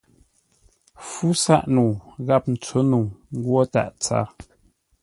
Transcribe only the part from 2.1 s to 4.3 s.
gháp ntsǒ-nəu ngwó tâʼ tsâr.